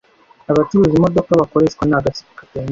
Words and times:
Abacuruza 0.51 0.93
imodoka 0.97 1.31
bakoreshwa 1.41 1.83
ni 1.85 1.95
agatsiko 1.99 2.31
katemewe. 2.39 2.69